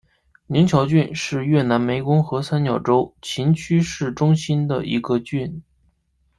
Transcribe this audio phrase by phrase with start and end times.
[0.47, 5.61] 宁桥郡是越南湄公河三角洲芹苴市中心的一个郡。